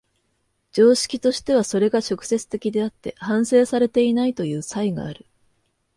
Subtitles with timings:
[0.71, 5.27] 常識としてはそれが直接的であって反省されていないという差異がある。